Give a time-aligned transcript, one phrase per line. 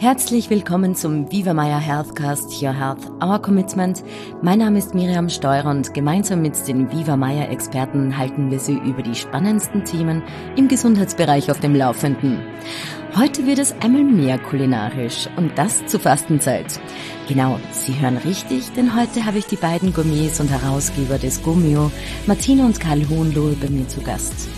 [0.00, 4.02] Herzlich willkommen zum Viva Maya Healthcast Your Health, Our Commitment.
[4.40, 8.78] Mein Name ist Miriam Steurer und gemeinsam mit den Viva Maya Experten halten wir Sie
[8.78, 10.22] über die spannendsten Themen
[10.56, 12.40] im Gesundheitsbereich auf dem Laufenden.
[13.14, 16.80] Heute wird es einmal mehr kulinarisch und das zur Fastenzeit.
[17.28, 21.92] Genau, Sie hören richtig, denn heute habe ich die beiden Gourmets und Herausgeber des Gomeo,
[22.26, 24.48] Martina und Karl Hohenlohe, bei mir zu Gast.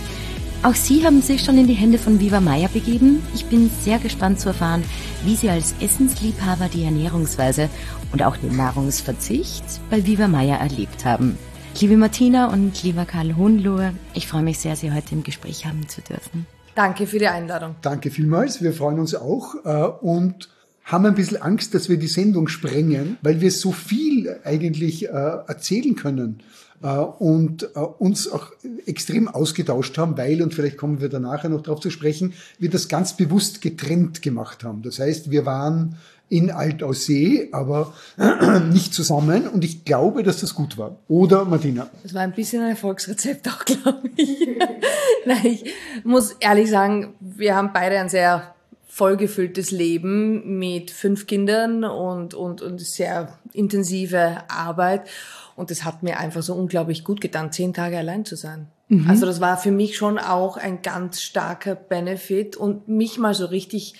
[0.65, 3.21] Auch Sie haben sich schon in die Hände von Viva Maya begeben.
[3.35, 4.85] Ich bin sehr gespannt zu erfahren,
[5.25, 7.69] wie Sie als Essensliebhaber die Ernährungsweise
[8.13, 11.37] und auch den Nahrungsverzicht bei Viva Maya erlebt haben.
[11.81, 15.89] Liebe Martina und lieber Karl Hohenlohe, ich freue mich sehr, Sie heute im Gespräch haben
[15.89, 16.47] zu dürfen.
[16.77, 17.75] Danke für die Einladung.
[17.83, 18.63] Danke vielmals.
[18.63, 20.49] Wir freuen uns auch äh, und
[20.85, 25.09] haben ein bisschen Angst, dass wir die Sendung sprengen, weil wir so viel eigentlich äh,
[25.11, 26.41] erzählen können
[26.89, 28.53] und äh, uns auch
[28.87, 32.71] extrem ausgetauscht haben, weil, und vielleicht kommen wir da nachher noch darauf zu sprechen, wir
[32.71, 34.83] das ganz bewusst getrennt gemacht haben.
[34.83, 35.97] Das heißt, wir waren
[36.33, 37.93] in Altaussee, aber
[38.73, 39.47] nicht zusammen.
[39.47, 40.97] Und ich glaube, dass das gut war.
[41.07, 41.91] Oder, Martina?
[42.03, 44.49] Das war ein bisschen ein Erfolgsrezept auch, glaube ich.
[45.27, 48.55] Nein, ich muss ehrlich sagen, wir haben beide ein sehr
[48.89, 55.09] vollgefülltes Leben mit fünf Kindern und, und, und sehr intensive Arbeit.
[55.57, 58.69] Und es hat mir einfach so unglaublich gut getan, zehn Tage allein zu sein.
[58.89, 59.09] Mhm.
[59.09, 63.47] Also das war für mich schon auch ein ganz starker Benefit und mich mal so
[63.47, 63.95] richtig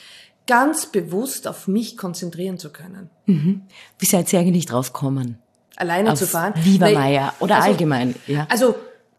[0.47, 3.11] ganz bewusst auf mich konzentrieren zu können.
[3.27, 3.63] Mhm.
[3.99, 5.39] Wie seid ihr eigentlich drauf gekommen?
[5.77, 6.55] Alleine auf zu fahren?
[6.57, 8.47] Viva Maya oder also, allgemein, ja.
[8.51, 8.75] Also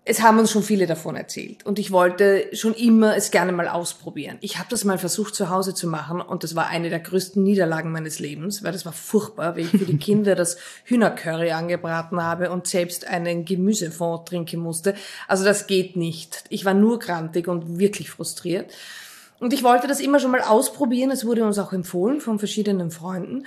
[0.05, 3.69] es haben uns schon viele davon erzählt und ich wollte schon immer es gerne mal
[3.69, 4.37] ausprobieren.
[4.41, 7.41] Ich habe das mal versucht zu Hause zu machen und das war eine der größten
[7.41, 12.21] Niederlagen meines Lebens, weil das war furchtbar, weil ich für die Kinder das Hühnercurry angebraten
[12.21, 14.93] habe und selbst einen Gemüsefond trinken musste.
[15.29, 16.43] Also das geht nicht.
[16.49, 18.71] Ich war nur grantig und wirklich frustriert.
[19.39, 21.11] Und ich wollte das immer schon mal ausprobieren.
[21.11, 23.45] Es wurde uns auch empfohlen von verschiedenen Freunden.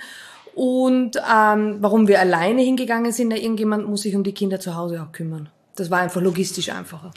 [0.55, 5.03] Und ähm, warum wir alleine hingegangen sind, irgendjemand muss sich um die Kinder zu Hause
[5.03, 5.49] auch kümmern.
[5.77, 7.11] Das war einfach logistisch einfacher.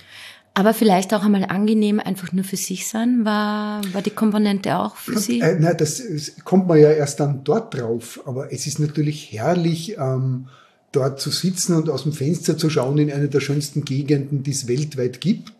[0.54, 4.96] Aber vielleicht auch einmal angenehm, einfach nur für sich sein, war, war die Komponente auch
[4.96, 5.40] für Sie?
[5.40, 6.02] Äh, na, das
[6.44, 8.20] kommt man ja erst dann dort drauf.
[8.26, 10.48] Aber es ist natürlich herrlich, ähm,
[10.92, 14.50] dort zu sitzen und aus dem Fenster zu schauen in eine der schönsten Gegenden, die
[14.50, 15.52] es weltweit gibt.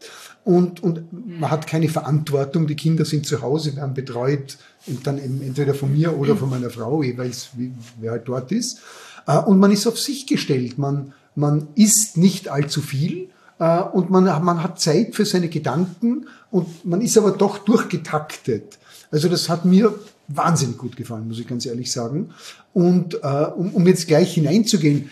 [0.43, 2.67] Und, und man hat keine Verantwortung.
[2.67, 6.51] Die Kinder sind zu Hause, werden betreut und dann eben entweder von mir oder von
[6.51, 8.81] meiner Frau, jeweils, wie, wer halt dort ist.
[9.27, 10.79] Äh, und man ist auf sich gestellt.
[10.79, 16.27] Man, man isst nicht allzu viel äh, und man, man hat Zeit für seine Gedanken
[16.51, 18.79] und man ist aber doch durchgetaktet.
[19.11, 19.95] Also das hat mir
[20.29, 22.31] wahnsinnig gut gefallen, muss ich ganz ehrlich sagen.
[22.73, 25.11] Und äh, um, um jetzt gleich hineinzugehen,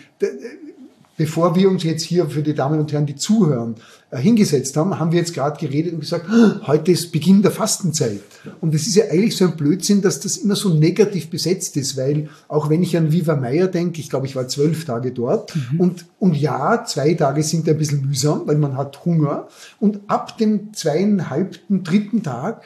[1.19, 3.75] bevor wir uns jetzt hier für die Damen und Herren, die zuhören,
[4.09, 6.27] äh, hingesetzt haben, haben wir jetzt gerade geredet und gesagt,
[6.65, 8.21] heute ist Beginn der Fastenzeit.
[8.61, 11.97] Und es ist ja eigentlich so ein Blödsinn, dass das immer so negativ besetzt ist,
[11.97, 15.53] weil auch wenn ich an Viva Meier denke, ich glaube, ich war zwölf Tage dort
[15.73, 15.81] mhm.
[15.81, 19.49] und, und ja, zwei Tage sind ein bisschen mühsam, weil man hat Hunger
[19.81, 22.63] und ab dem zweieinhalbten, dritten Tag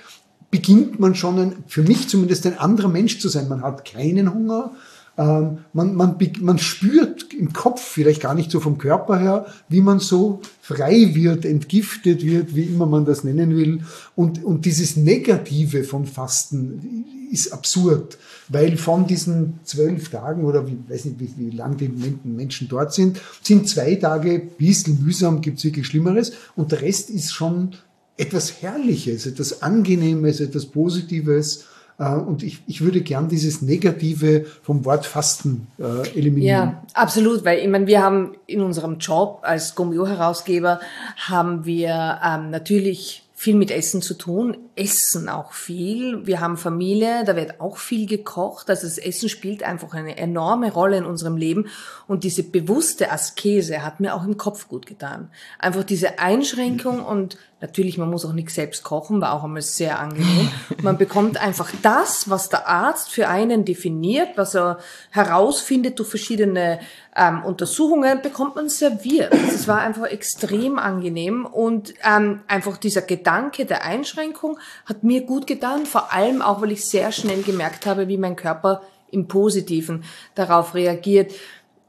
[0.52, 3.50] beginnt man schon ein, für mich zumindest ein anderer Mensch zu sein.
[3.50, 4.74] Man hat keinen Hunger,
[5.18, 9.82] ähm, man, man, man spürt im Kopf, vielleicht gar nicht so vom Körper her, wie
[9.82, 13.82] man so frei wird, entgiftet wird, wie immer man das nennen will.
[14.16, 18.18] Und, und dieses Negative von Fasten ist absurd,
[18.50, 21.90] weil von diesen zwölf Tagen oder wie, weiß nicht, wie, wie lang die
[22.24, 27.10] Menschen dort sind, sind zwei Tage ein bisschen mühsam, gibt's wirklich Schlimmeres und der Rest
[27.12, 27.76] ist schon
[28.18, 31.66] etwas Herrliches, etwas Angenehmes, etwas Positives.
[31.98, 36.70] Äh, und ich, ich würde gern dieses Negative vom Wort Fasten äh, eliminieren.
[36.70, 40.80] Ja, absolut, weil ich meine, wir haben in unserem Job als Gomio-Herausgeber
[41.18, 46.26] haben wir ähm, natürlich viel mit Essen zu tun, essen auch viel.
[46.26, 48.70] Wir haben Familie, da wird auch viel gekocht.
[48.70, 51.68] Also das Essen spielt einfach eine enorme Rolle in unserem Leben.
[52.08, 55.30] Und diese bewusste Askese hat mir auch im Kopf gut getan.
[55.60, 59.98] Einfach diese Einschränkung und Natürlich, man muss auch nicht selbst kochen, war auch einmal sehr
[59.98, 60.50] angenehm.
[60.82, 64.80] Man bekommt einfach das, was der Arzt für einen definiert, was er
[65.12, 66.82] herausfindet durch verschiedene
[67.16, 69.34] ähm, Untersuchungen, bekommt man serviert.
[69.48, 75.48] Es war einfach extrem angenehm und ähm, einfach dieser Gedanke der Einschränkung hat mir gut
[75.48, 80.04] getan, vor allem auch, weil ich sehr schnell gemerkt habe, wie mein Körper im Positiven
[80.36, 81.32] darauf reagiert.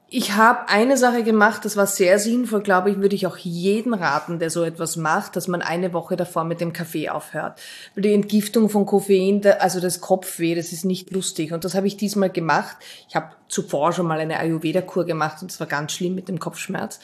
[0.09, 3.95] Ich habe eine Sache gemacht, das war sehr sinnvoll, glaube ich, würde ich auch jeden
[3.95, 7.61] raten, der so etwas macht, dass man eine Woche davor mit dem Kaffee aufhört.
[7.95, 11.53] Weil die Entgiftung von Koffein, also das Kopfweh, das ist nicht lustig.
[11.53, 12.77] Und das habe ich diesmal gemacht.
[13.09, 16.39] Ich habe zuvor schon mal eine Ayurveda-Kur gemacht und es war ganz schlimm mit dem
[16.39, 17.01] Kopfschmerz.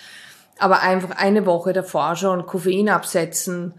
[0.58, 3.75] Aber einfach eine Woche davor schon Koffein absetzen,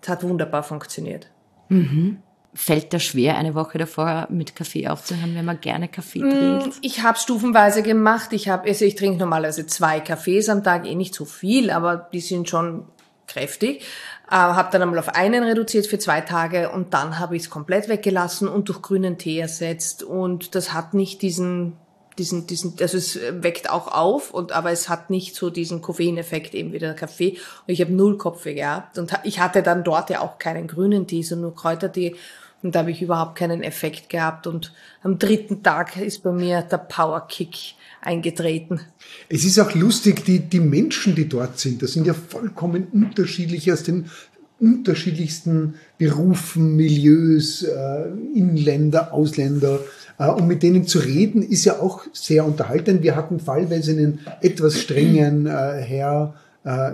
[0.00, 1.28] das hat wunderbar funktioniert.
[1.68, 2.22] Mhm.
[2.60, 6.78] Fällt da schwer, eine Woche davor mit Kaffee aufzuhören, wenn man gerne Kaffee Mm, trinkt?
[6.82, 8.32] Ich habe stufenweise gemacht.
[8.32, 12.08] Ich habe, also ich trinke normalerweise zwei Kaffees am Tag, eh nicht so viel, aber
[12.12, 12.86] die sind schon
[13.28, 13.82] kräftig.
[14.28, 17.50] Äh, habe dann einmal auf einen reduziert für zwei Tage und dann habe ich es
[17.50, 20.02] komplett weggelassen und durch grünen Tee ersetzt.
[20.02, 21.74] Und das hat nicht diesen,
[22.18, 26.54] diesen, diesen, also es weckt auch auf, und aber es hat nicht so diesen Koffeineffekt
[26.54, 27.38] eben wie der Kaffee.
[27.68, 31.06] Und ich habe null Kopfweh gehabt und ich hatte dann dort ja auch keinen grünen
[31.06, 32.16] Tee, sondern nur Kräutertee.
[32.62, 34.46] Und da habe ich überhaupt keinen Effekt gehabt.
[34.46, 34.72] Und
[35.02, 38.80] am dritten Tag ist bei mir der Powerkick eingetreten.
[39.28, 43.72] Es ist auch lustig, die, die Menschen, die dort sind, das sind ja vollkommen unterschiedliche
[43.72, 44.06] aus den
[44.60, 49.80] unterschiedlichsten Berufen, Milieus, äh, Inländer, Ausländer.
[50.18, 53.02] Äh, und mit denen zu reden, ist ja auch sehr unterhaltend.
[53.02, 56.34] Wir hatten fallweise einen etwas strengen äh, Herr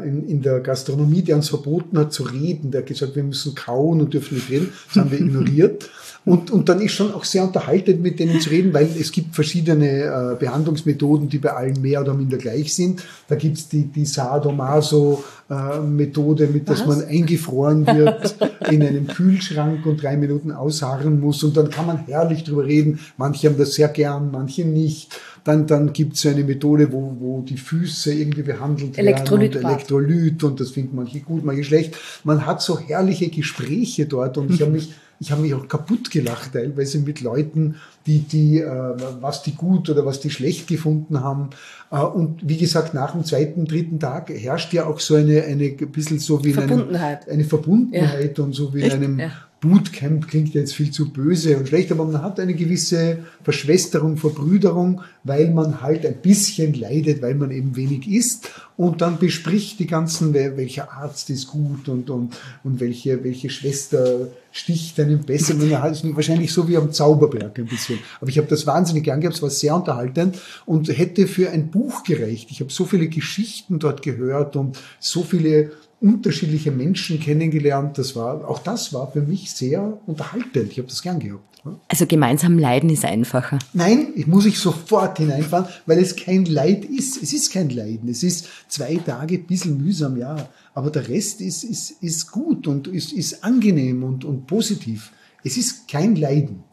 [0.04, 2.70] in, in der Gastronomie, der uns verboten hat zu reden.
[2.70, 4.72] Der hat gesagt, wir müssen kauen und dürfen nicht reden.
[4.88, 5.90] Das haben wir ignoriert.
[6.26, 9.34] Und, und dann ist schon auch sehr unterhaltend, mit denen zu reden, weil es gibt
[9.34, 13.02] verschiedene äh, Behandlungsmethoden, die bei allen mehr oder minder gleich sind.
[13.28, 18.36] Da gibt's die, die Sadomaso-Methode, mit dass man eingefroren wird
[18.70, 21.44] in einem Kühlschrank und drei Minuten ausharren muss.
[21.44, 23.00] Und dann kann man herrlich drüber reden.
[23.18, 25.20] Manche haben das sehr gern, manche nicht.
[25.44, 29.06] Dann, dann gibt's so eine Methode, wo, wo die Füße irgendwie behandelt werden.
[29.06, 29.62] Elektrolytbad.
[29.62, 31.96] Und Elektrolyt und das finden manche gut, manche schlecht.
[32.24, 36.10] Man hat so herrliche Gespräche dort und ich habe mich ich habe mich auch kaputt
[36.10, 37.76] gelacht, teilweise mit Leuten,
[38.06, 41.50] die, die, äh, was die gut oder was die schlecht gefunden haben.
[41.90, 45.64] Äh, und wie gesagt, nach dem zweiten, dritten Tag herrscht ja auch so eine, eine
[45.64, 47.28] ein bisschen so wie in einem, Verbundenheit.
[47.28, 49.30] eine Verbundenheit und so wie in einem Ja.
[49.64, 55.00] Bootcamp klingt jetzt viel zu böse und schlecht, aber man hat eine gewisse Verschwesterung, Verbrüderung,
[55.22, 59.86] weil man halt ein bisschen leidet, weil man eben wenig isst und dann bespricht die
[59.86, 65.54] ganzen, welcher Arzt ist gut und, und, und welche, welche Schwester sticht einem besser.
[65.54, 67.93] Man hat es wahrscheinlich so wie am Zauberberg ein bisschen.
[68.20, 71.70] Aber ich habe das wahnsinnig gern gehabt, es war sehr unterhaltend und hätte für ein
[71.70, 72.50] Buch gereicht.
[72.50, 77.96] Ich habe so viele Geschichten dort gehört und so viele unterschiedliche Menschen kennengelernt.
[77.98, 80.72] Das war, auch das war für mich sehr unterhaltend.
[80.72, 81.54] Ich habe das gern gehabt.
[81.88, 83.58] Also gemeinsam leiden ist einfacher.
[83.72, 87.22] Nein, ich muss ich sofort hineinfahren, weil es kein Leid ist.
[87.22, 88.08] Es ist kein Leiden.
[88.10, 90.48] Es ist zwei Tage ein bisschen mühsam, ja.
[90.74, 95.10] Aber der Rest ist, ist, ist gut und ist, ist angenehm und, und positiv.
[95.44, 96.64] Es ist kein Leiden.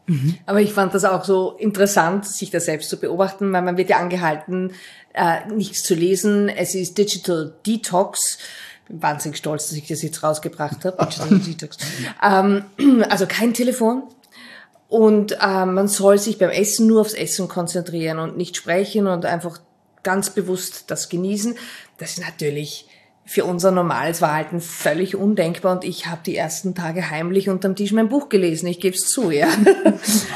[0.46, 3.90] Aber ich fand das auch so interessant, sich da selbst zu beobachten, weil man wird
[3.90, 4.72] ja angehalten,
[5.14, 6.48] äh, nichts zu lesen.
[6.48, 8.38] Es ist Digital Detox.
[8.88, 11.04] Bin wahnsinnig stolz, dass ich das jetzt rausgebracht habe.
[11.04, 11.76] Digital Detox.
[12.22, 12.64] Ähm,
[13.08, 14.04] also kein Telefon.
[14.88, 19.24] Und ähm, man soll sich beim Essen nur aufs Essen konzentrieren und nicht sprechen und
[19.24, 19.58] einfach
[20.02, 21.56] ganz bewusst das genießen.
[21.98, 22.86] Das ist natürlich
[23.32, 27.92] für unser normales Verhalten völlig undenkbar und ich habe die ersten Tage heimlich unterm Tisch
[27.92, 29.48] mein Buch gelesen, ich gebe es zu, ja.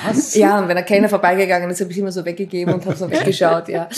[0.07, 0.35] Was?
[0.35, 3.11] Ja, und wenn ein Kellner vorbeigegangen ist, habe ich immer so weggegeben und habe so
[3.11, 3.91] weggeschaut, ja.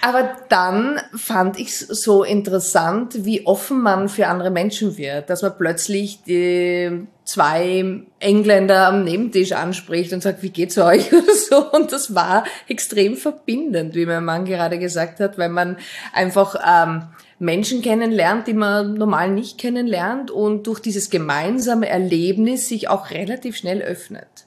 [0.00, 5.42] Aber dann fand ich es so interessant, wie offen man für andere Menschen wird, dass
[5.42, 7.84] man plötzlich die zwei
[8.20, 11.70] Engländer am Nebentisch anspricht und sagt, wie geht's euch oder so.
[11.72, 15.76] Und das war extrem verbindend, wie mein Mann gerade gesagt hat, weil man
[16.14, 17.02] einfach ähm,
[17.40, 23.56] Menschen kennenlernt, die man normal nicht kennenlernt und durch dieses gemeinsame Erlebnis sich auch relativ
[23.56, 24.46] schnell öffnet.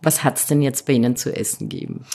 [0.00, 2.06] Was hat's denn jetzt bei Ihnen zu essen gegeben?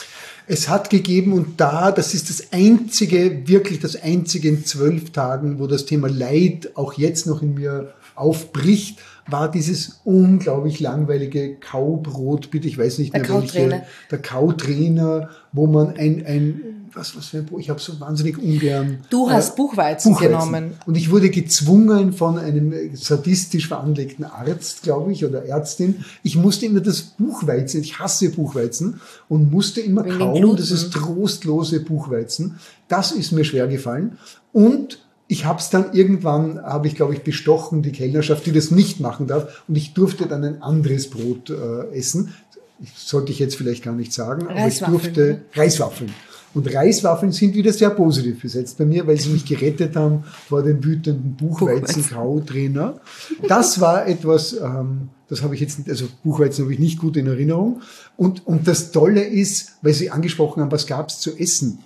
[0.48, 5.58] Es hat gegeben und da, das ist das einzige, wirklich das einzige in zwölf Tagen,
[5.58, 12.50] wo das Thema Leid auch jetzt noch in mir aufbricht, war dieses unglaublich langweilige Kaubrot,
[12.50, 13.70] bitte, ich weiß nicht Der mehr Kautrainer.
[13.70, 16.60] welche, der Kautrainer, wo man ein, ein
[16.96, 19.00] was, was für ein Brot, ich habe so wahnsinnig ungern.
[19.10, 20.74] Du hast Buchweizen genommen.
[20.86, 26.04] Und ich wurde gezwungen von einem sadistisch veranlegten Arzt, glaube ich, oder Ärztin.
[26.22, 30.56] Ich musste immer das Buchweizen, ich hasse Buchweizen, und musste immer Wegen dem Gluten.
[30.56, 32.58] das ist trostlose Buchweizen.
[32.88, 34.18] Das ist mir schwer gefallen.
[34.52, 38.70] Und ich habe es dann irgendwann, habe ich glaube ich bestochen, die Kellnerschaft, die das
[38.70, 39.64] nicht machen darf.
[39.66, 42.34] Und ich durfte dann ein anderes Brot äh, essen.
[42.80, 46.12] Ich, sollte ich jetzt vielleicht gar nicht sagen, aber ich durfte Reiswaffeln.
[46.56, 50.62] Und Reiswaffeln sind wieder sehr positiv besetzt bei mir, weil sie mich gerettet haben vor
[50.62, 52.98] dem wütenden Buchweizen-Kautrainer.
[53.46, 57.16] Das war etwas, ähm, das habe ich jetzt, nicht- also Buchweizen habe ich nicht gut
[57.18, 57.82] in Erinnerung.
[58.16, 61.78] Und, und das Tolle ist, weil Sie angesprochen haben, was gab es zu essen?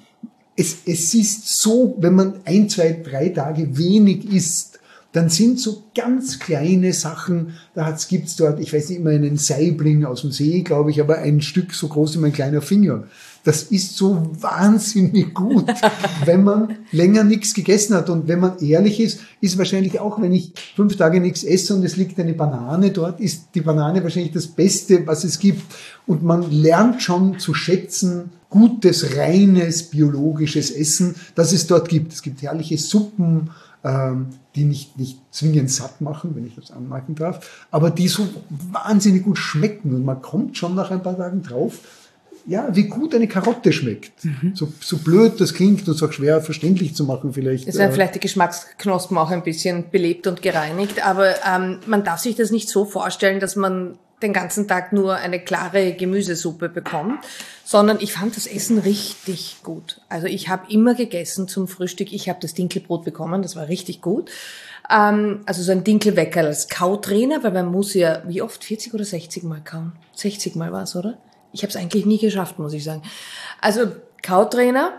[0.56, 4.78] Es, es ist so, wenn man ein, zwei, drei Tage wenig isst,
[5.12, 10.04] dann sind so ganz kleine Sachen, da gibt's dort, ich weiß nicht immer einen Saibling
[10.04, 13.04] aus dem See, glaube ich, aber ein Stück so groß wie mein kleiner Finger.
[13.44, 15.66] Das ist so wahnsinnig gut,
[16.24, 18.10] wenn man länger nichts gegessen hat.
[18.10, 21.84] Und wenn man ehrlich ist, ist wahrscheinlich auch, wenn ich fünf Tage nichts esse und
[21.84, 25.62] es liegt eine Banane dort, ist die Banane wahrscheinlich das Beste, was es gibt.
[26.06, 32.12] Und man lernt schon zu schätzen, gutes, reines, biologisches Essen, das es dort gibt.
[32.12, 33.50] Es gibt herrliche Suppen,
[33.84, 38.28] ähm, die nicht, nicht zwingend satt machen, wenn ich das anmerken darf, aber die so
[38.48, 39.94] wahnsinnig gut schmecken.
[39.94, 41.78] Und man kommt schon nach ein paar Tagen drauf,
[42.46, 44.24] ja, wie gut eine Karotte schmeckt.
[44.24, 44.52] Mhm.
[44.54, 47.68] So, so blöd das klingt und so schwer verständlich zu machen vielleicht.
[47.68, 52.04] Es werden äh, vielleicht die Geschmacksknospen auch ein bisschen belebt und gereinigt, aber ähm, man
[52.04, 56.68] darf sich das nicht so vorstellen, dass man den ganzen Tag nur eine klare Gemüsesuppe
[56.68, 57.24] bekommt,
[57.64, 60.00] sondern ich fand das Essen richtig gut.
[60.08, 62.12] Also ich habe immer gegessen zum Frühstück.
[62.12, 64.30] Ich habe das Dinkelbrot bekommen, das war richtig gut.
[64.90, 69.04] Ähm, also so ein Dinkelwecker als Kautrainer, weil man muss ja, wie oft, 40 oder
[69.04, 69.92] 60 Mal kauen?
[70.14, 71.16] 60 Mal war es, oder?
[71.52, 73.02] Ich habe es eigentlich nie geschafft, muss ich sagen.
[73.60, 73.92] Also
[74.22, 74.92] Kautrainer,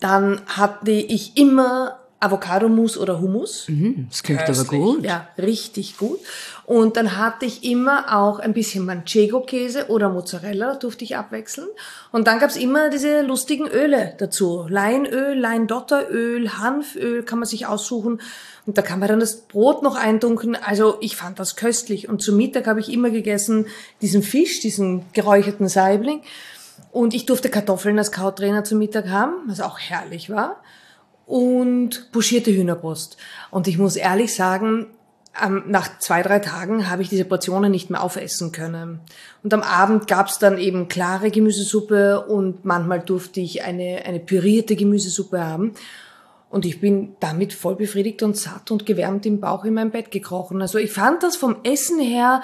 [0.00, 3.68] dann hatte ich immer Avocado-Mousse oder Hummus.
[3.68, 4.68] Mhm, das klingt Köstlich.
[4.68, 5.04] aber gut.
[5.04, 6.18] Ja, richtig gut.
[6.66, 11.68] Und dann hatte ich immer auch ein bisschen Manchego-Käse oder Mozzarella, durfte ich abwechseln.
[12.10, 14.66] Und dann gab's immer diese lustigen Öle dazu.
[14.68, 18.20] Leinöl, Leindotteröl, Hanföl kann man sich aussuchen.
[18.66, 20.56] Und da kann man dann das Brot noch eindunkeln.
[20.56, 22.08] Also ich fand das köstlich.
[22.08, 23.66] Und zum Mittag habe ich immer gegessen
[24.02, 26.22] diesen Fisch, diesen geräucherten Saibling.
[26.90, 30.60] Und ich durfte Kartoffeln als Kautrainer zum Mittag haben, was auch herrlich war
[31.26, 33.16] und buschierte Hühnerbrust.
[33.50, 34.86] Und ich muss ehrlich sagen,
[35.66, 39.00] nach zwei, drei Tagen habe ich diese Portionen nicht mehr aufessen können.
[39.42, 44.20] Und am Abend gab es dann eben klare Gemüsesuppe und manchmal durfte ich eine, eine
[44.20, 45.74] pürierte Gemüsesuppe haben.
[46.48, 50.10] Und ich bin damit voll befriedigt und satt und gewärmt im Bauch in mein Bett
[50.10, 50.62] gekrochen.
[50.62, 52.40] Also ich fand das vom Essen her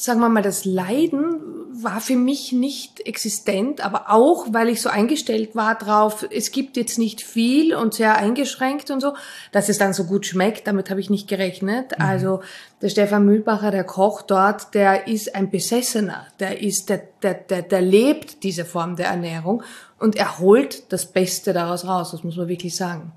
[0.00, 1.40] sagen wir mal, das Leiden
[1.82, 6.76] war für mich nicht existent, aber auch, weil ich so eingestellt war drauf, es gibt
[6.76, 9.14] jetzt nicht viel und sehr eingeschränkt und so,
[9.52, 11.98] dass es dann so gut schmeckt, damit habe ich nicht gerechnet.
[11.98, 12.04] Mhm.
[12.04, 12.40] Also
[12.82, 17.62] der Stefan Mühlbacher, der Koch dort, der ist ein Besessener, der ist, der, der, der,
[17.62, 19.62] der lebt diese Form der Ernährung
[19.98, 23.12] und er holt das Beste daraus raus, das muss man wirklich sagen.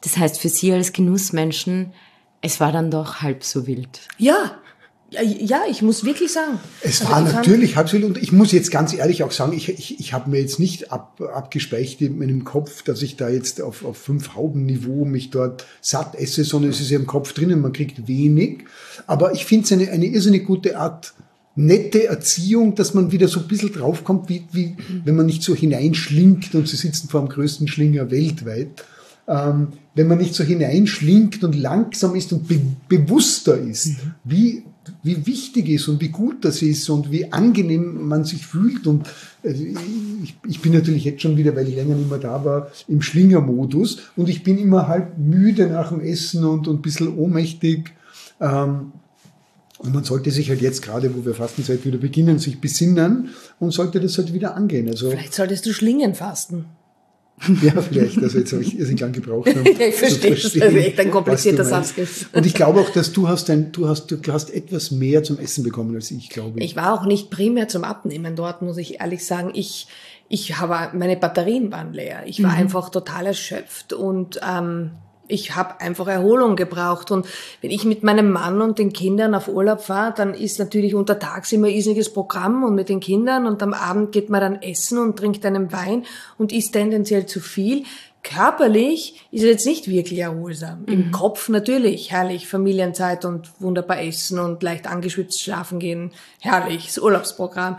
[0.00, 1.92] Das heißt, für Sie als Genussmenschen,
[2.40, 4.00] es war dann doch halb so wild.
[4.16, 4.58] Ja,
[5.10, 6.58] ja, ich muss wirklich sagen.
[6.82, 9.98] Es also war natürlich wild und ich muss jetzt ganz ehrlich auch sagen, ich, ich,
[9.98, 13.84] ich habe mir jetzt nicht ab, abgespeicht in meinem Kopf, dass ich da jetzt auf,
[13.84, 17.72] auf fünf Hauben-Niveau mich dort satt esse, sondern es ist ja im Kopf drinnen, man
[17.72, 18.64] kriegt wenig.
[19.06, 21.14] Aber ich finde es eine, eine irrsinnig gute Art,
[21.56, 25.54] nette Erziehung, dass man wieder so ein bisschen draufkommt, wie, wie wenn man nicht so
[25.54, 28.84] hineinschlingt und sie sitzen vor dem größten Schlinger weltweit.
[29.26, 34.14] Ähm, wenn man nicht so hineinschlingt und langsam ist und be bewusster ist, mhm.
[34.24, 34.62] wie
[35.02, 38.86] wie wichtig ist und wie gut das ist und wie angenehm man sich fühlt.
[38.86, 39.06] Und
[39.42, 39.74] äh,
[40.46, 43.98] ich, bin natürlich jetzt schon wieder, weil ich länger nicht mehr da war, im Schlingermodus
[44.16, 47.92] und ich bin immer halb müde nach dem Essen und, und ein bisschen ohnmächtig.
[48.40, 48.92] Ähm,
[49.78, 53.30] und man sollte sich halt jetzt gerade, wo wir Fastenzeit wieder beginnen, sich besinnen
[53.60, 54.88] und sollte das halt wieder angehen.
[54.88, 56.64] Also Vielleicht solltest du Schlingen fasten.
[57.62, 58.22] Ja, vielleicht.
[58.22, 59.48] Also jetzt habe ich irrsinnig lang gebraucht.
[59.48, 60.30] Um ja, ich verstehe.
[60.30, 61.94] Das ist echt ein komplizierter Satz.
[62.32, 65.38] Und ich glaube auch, dass du hast, ein, du hast, du hast etwas mehr zum
[65.38, 66.64] Essen bekommen als ich, glaube ich.
[66.64, 69.50] Ich war auch nicht primär zum Abnehmen dort, muss ich ehrlich sagen.
[69.54, 69.86] Ich,
[70.28, 72.22] ich habe, meine Batterien waren leer.
[72.26, 72.58] Ich war mhm.
[72.58, 74.90] einfach total erschöpft und, ähm,
[75.28, 77.10] ich habe einfach Erholung gebraucht.
[77.10, 77.26] Und
[77.60, 81.52] wenn ich mit meinem Mann und den Kindern auf Urlaub fahre, dann ist natürlich untertags
[81.52, 84.98] immer ein riesiges Programm und mit den Kindern und am Abend geht man dann essen
[84.98, 86.04] und trinkt einen Wein
[86.38, 87.84] und isst tendenziell zu viel.
[88.22, 90.82] Körperlich ist es jetzt nicht wirklich erholsam.
[90.82, 90.92] Mhm.
[90.92, 96.98] Im Kopf natürlich, herrlich, Familienzeit und wunderbar essen und leicht angeschwitzt schlafen gehen, herrlich, das
[96.98, 97.78] Urlaubsprogramm.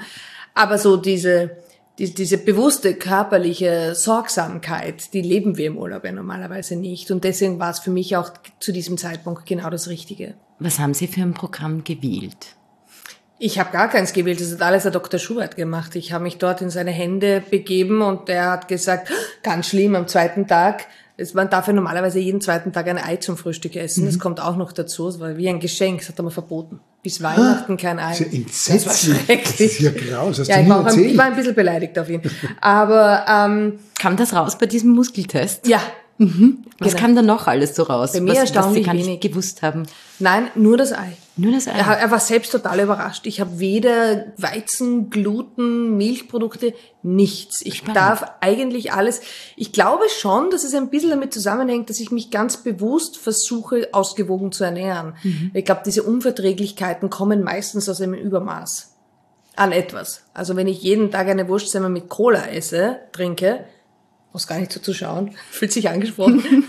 [0.54, 1.52] Aber so diese,
[2.00, 7.12] die, diese bewusste körperliche Sorgsamkeit, die leben wir im Urlaub ja normalerweise nicht.
[7.12, 10.34] Und deswegen war es für mich auch zu diesem Zeitpunkt genau das Richtige.
[10.60, 12.56] Was haben Sie für ein Programm gewählt?
[13.38, 15.20] Ich habe gar keins gewählt, das hat alles der Dr.
[15.20, 15.96] Schubert gemacht.
[15.96, 19.12] Ich habe mich dort in seine Hände begeben und der hat gesagt,
[19.44, 20.88] ganz schlimm, am zweiten Tag
[21.34, 24.04] man darf ja normalerweise jeden zweiten Tag ein Ei zum Frühstück essen.
[24.04, 24.08] Mhm.
[24.08, 25.08] Das kommt auch noch dazu.
[25.08, 26.00] Es war wie ein Geschenk.
[26.00, 26.80] Das hat er mal verboten.
[27.02, 28.10] Bis Weihnachten kein Ei.
[28.10, 28.84] Das ist ja entsetzlich.
[28.84, 29.58] Das war schrecklich.
[29.58, 30.40] Das ist ja graus.
[30.40, 32.22] Hast ja, ich war, ein, ich war ein bisschen beleidigt auf ihn.
[32.60, 35.66] Aber ähm, kam das raus bei diesem Muskeltest?
[35.68, 35.82] Ja.
[36.18, 36.66] Mhm.
[36.80, 37.02] Was genau.
[37.02, 38.12] kam da noch alles so raus?
[38.12, 39.84] Bei mir was, erstaunlich was Sie gar nicht gewusst haben.
[40.20, 41.16] Nein, nur das Ei.
[41.40, 41.72] Nur das Ei?
[41.72, 43.26] Er, war selbst total überrascht.
[43.26, 47.62] Ich habe weder Weizen, Gluten, Milchprodukte, nichts.
[47.64, 47.96] Ich Spannend.
[47.96, 49.22] darf eigentlich alles.
[49.56, 53.88] Ich glaube schon, dass es ein bisschen damit zusammenhängt, dass ich mich ganz bewusst versuche,
[53.94, 55.16] ausgewogen zu ernähren.
[55.24, 55.52] Mhm.
[55.54, 58.96] Ich glaube, diese Unverträglichkeiten kommen meistens aus einem Übermaß
[59.56, 60.24] an etwas.
[60.34, 63.66] Also wenn ich jeden Tag eine Wurstsemmel mit Cola esse, trinke,
[64.34, 66.66] muss gar nicht so zu schauen, fühlt sich angesprochen,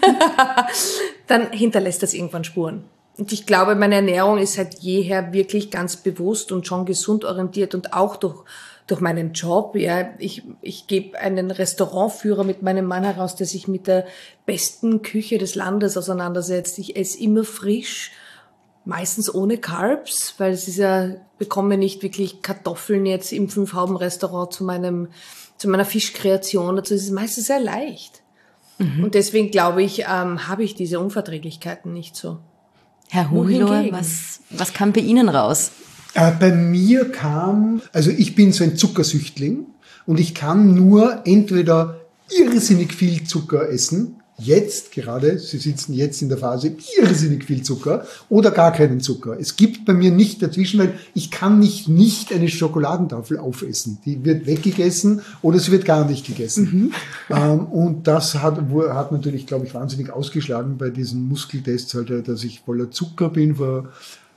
[1.27, 2.85] dann hinterlässt das irgendwann Spuren.
[3.21, 7.75] Und ich glaube, meine Ernährung ist seit jeher wirklich ganz bewusst und schon gesund orientiert
[7.75, 8.45] und auch durch,
[8.87, 9.77] durch meinen Job.
[9.77, 14.07] Ja, ich, ich gebe einen Restaurantführer mit meinem Mann heraus, der sich mit der
[14.47, 16.79] besten Küche des Landes auseinandersetzt.
[16.79, 18.11] Ich esse immer frisch,
[18.87, 24.65] meistens ohne Carbs, weil es ist ja, bekomme nicht wirklich Kartoffeln jetzt im Fünf-Hauben-Restaurant zu
[24.65, 25.09] meinem,
[25.59, 26.75] zu meiner Fischkreation.
[26.75, 28.23] Dazu ist es meistens sehr leicht.
[28.79, 29.05] Mhm.
[29.05, 32.39] Und deswegen glaube ich, ähm, habe ich diese Unverträglichkeiten nicht so.
[33.11, 35.73] Herr Hohenlohr, was, was kam bei Ihnen raus?
[36.15, 39.67] Äh, bei mir kam, also ich bin so ein Zuckersüchtling
[40.07, 42.01] und ich kann nur entweder
[42.31, 48.05] irrsinnig viel Zucker essen jetzt gerade, Sie sitzen jetzt in der Phase, irrsinnig viel Zucker
[48.29, 49.39] oder gar keinen Zucker.
[49.39, 53.99] Es gibt bei mir nicht dazwischen, weil ich kann nicht nicht eine Schokoladentafel aufessen.
[54.05, 56.93] Die wird weggegessen oder sie wird gar nicht gegessen.
[57.29, 57.37] Mhm.
[57.37, 58.59] Ähm, und das hat,
[58.91, 63.57] hat natürlich, glaube ich, wahnsinnig ausgeschlagen bei diesen Muskeltests, halt, dass ich voller Zucker bin,
[63.57, 63.91] vor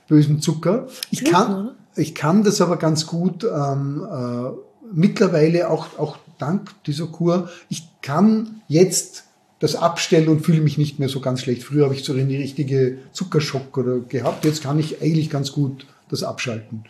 [0.08, 0.86] bösem Zucker.
[1.10, 4.50] Ich kann, ich kann das aber ganz gut ähm, äh,
[4.92, 7.48] mittlerweile auch, auch dank dieser Kur.
[7.68, 9.23] Ich kann jetzt
[9.64, 11.62] das abstellen und fühle mich nicht mehr so ganz schlecht.
[11.62, 14.44] Früher habe ich so eine richtige Zuckerschock oder gehabt.
[14.44, 16.84] Jetzt kann ich eigentlich ganz gut das abschalten.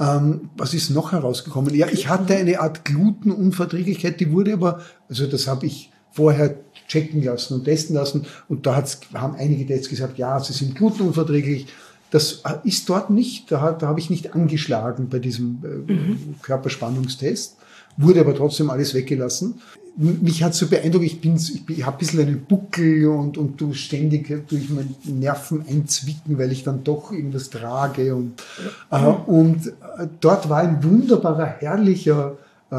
[0.00, 1.74] Ähm, was ist noch herausgekommen?
[1.74, 6.56] Ja, ich hatte eine Art Glutenunverträglichkeit, die wurde aber, also das habe ich vorher
[6.88, 11.66] checken lassen und testen lassen und da haben einige Tests gesagt, ja, sie sind glutenunverträglich.
[12.10, 16.36] Das ist dort nicht, da, da habe ich nicht angeschlagen bei diesem äh, mhm.
[16.40, 17.58] Körperspannungstest,
[17.98, 19.60] wurde aber trotzdem alles weggelassen
[19.96, 23.60] mich hat so beeindruckt, ich bin, ich, ich habe ein bisschen einen Buckel und, und
[23.60, 28.42] du ständig durch meine Nerven einzwicken, weil ich dann doch irgendwas trage und,
[28.90, 32.36] äh, und äh, dort war ein wunderbarer, herrlicher
[32.72, 32.76] äh,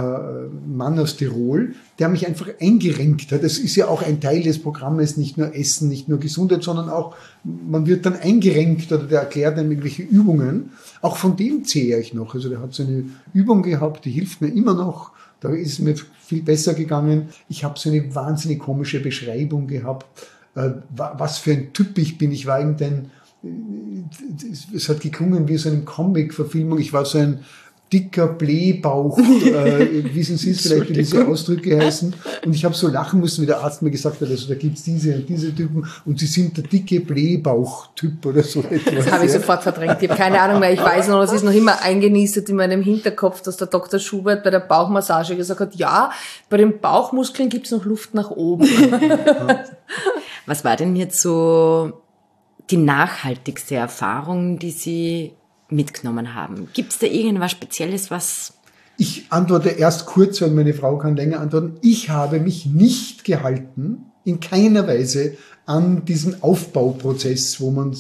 [0.68, 3.44] Mann aus Tirol, der mich einfach eingerenkt hat.
[3.44, 6.90] Das ist ja auch ein Teil des Programmes, nicht nur Essen, nicht nur Gesundheit, sondern
[6.90, 10.72] auch, man wird dann eingerenkt oder der erklärt einem irgendwelche Übungen.
[11.02, 12.36] Auch von dem zähle ich noch.
[12.36, 15.12] Also der hat so eine Übung gehabt, die hilft mir immer noch
[15.46, 15.96] da ist mir
[16.26, 17.30] viel besser gegangen.
[17.50, 20.06] Ich habe so eine wahnsinnig komische Beschreibung gehabt,
[20.56, 22.32] äh, was für ein Typ ich bin.
[22.32, 23.12] Ich war irgendein,
[23.44, 26.80] äh, es hat geklungen wie so eine Comic-Verfilmung.
[26.80, 27.40] Ich war so ein
[27.96, 32.14] dicker Blähbauch, äh, wissen Sie es vielleicht, wie diese Ausdrücke heißen.
[32.46, 34.84] Und ich habe so lachen müssen, wie der Arzt mir gesagt hat, also da gibt's
[34.84, 39.06] diese und diese Typen und sie sind der dicke Blähbauch-Typ oder so etwas.
[39.06, 40.02] Das habe ich sofort verdrängt.
[40.02, 40.74] Ich habe keine Ahnung mehr.
[40.74, 44.00] Ich weiß noch, es ist noch immer eingenistet in meinem Hinterkopf, dass der Dr.
[44.00, 46.12] Schubert bei der Bauchmassage gesagt hat, ja,
[46.50, 48.68] bei den Bauchmuskeln gibt's noch Luft nach oben.
[50.46, 52.02] Was war denn jetzt so
[52.70, 55.34] die nachhaltigste Erfahrung, die Sie
[55.70, 56.68] mitgenommen haben.
[56.74, 58.54] Gibt es da irgendwas Spezielles, was...
[58.98, 61.78] Ich antworte erst kurz, weil meine Frau kann länger antworten.
[61.82, 67.96] Ich habe mich nicht gehalten, in keiner Weise an diesen Aufbauprozess, wo man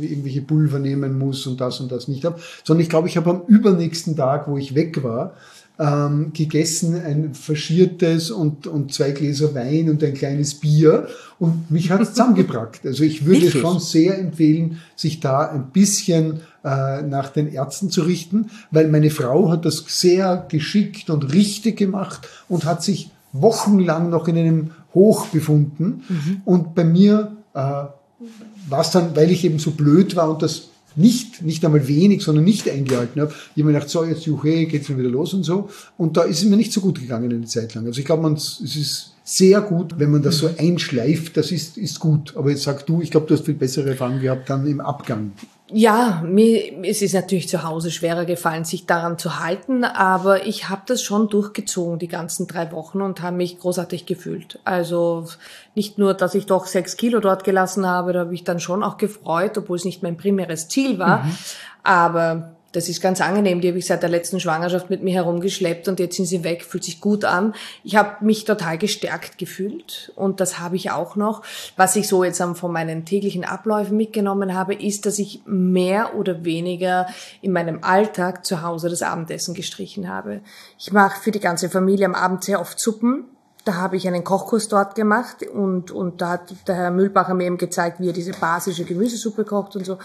[0.00, 3.30] irgendwelche Pulver nehmen muss und das und das nicht habe, sondern ich glaube, ich habe
[3.30, 5.34] am übernächsten Tag, wo ich weg war,
[5.78, 11.90] ähm, gegessen, ein faschiertes und, und zwei Gläser Wein und ein kleines Bier und mich
[11.90, 12.80] hat es zusammengebracht.
[12.84, 13.62] Also ich würde Wirklich?
[13.62, 19.10] schon sehr empfehlen, sich da ein bisschen äh, nach den Ärzten zu richten, weil meine
[19.10, 24.70] Frau hat das sehr geschickt und richtig gemacht und hat sich wochenlang noch in einem
[24.94, 26.02] Hoch befunden.
[26.08, 26.42] Mhm.
[26.44, 30.68] Und bei mir äh, war es dann, weil ich eben so blöd war und das
[30.96, 33.32] nicht, nicht einmal wenig, sondern nicht eingehalten habe.
[33.54, 35.68] Ich habe mir gedacht, so, jetzt juche, geht's mir wieder los und so.
[35.96, 37.86] Und da ist es mir nicht so gut gegangen eine Zeit lang.
[37.86, 41.78] Also ich glaube, man, es ist sehr gut, wenn man das so einschleift, das ist,
[41.78, 42.36] ist gut.
[42.36, 45.32] Aber jetzt sag du, ich glaube, du hast viel bessere Erfahrungen gehabt dann im Abgang.
[45.72, 50.68] Ja, mir es ist natürlich zu Hause schwerer gefallen, sich daran zu halten, aber ich
[50.68, 54.58] habe das schon durchgezogen die ganzen drei Wochen und habe mich großartig gefühlt.
[54.64, 55.26] Also
[55.74, 58.82] nicht nur, dass ich doch sechs Kilo dort gelassen habe, da habe ich dann schon
[58.82, 61.24] auch gefreut, obwohl es nicht mein primäres Ziel war.
[61.24, 61.38] Mhm.
[61.82, 63.60] Aber das ist ganz angenehm.
[63.60, 66.64] Die habe ich seit der letzten Schwangerschaft mit mir herumgeschleppt und jetzt sind sie weg,
[66.64, 67.54] fühlt sich gut an.
[67.82, 71.42] Ich habe mich total gestärkt gefühlt und das habe ich auch noch.
[71.76, 76.44] Was ich so jetzt von meinen täglichen Abläufen mitgenommen habe, ist, dass ich mehr oder
[76.44, 77.06] weniger
[77.42, 80.40] in meinem Alltag zu Hause das Abendessen gestrichen habe.
[80.78, 83.24] Ich mache für die ganze Familie am Abend sehr oft Suppen.
[83.64, 87.44] Da habe ich einen Kochkurs dort gemacht und, und da hat der Herr Mühlbacher mir
[87.44, 89.98] eben gezeigt, wie er diese basische Gemüsesuppe kocht und so